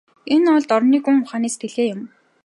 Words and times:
Энэ 0.33 0.49
бол 0.53 0.65
дорнын 0.69 1.03
гүн 1.05 1.17
ухааны 1.23 1.47
сэтгэлгээ 1.51 1.87
юм. 1.93 2.01